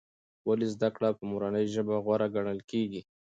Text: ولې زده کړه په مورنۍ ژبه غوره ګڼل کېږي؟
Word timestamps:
ولې 0.47 0.67
زده 0.73 0.89
کړه 0.95 1.09
په 1.17 1.23
مورنۍ 1.31 1.65
ژبه 1.73 1.95
غوره 2.03 2.27
ګڼل 2.35 2.59
کېږي؟ 2.71 3.01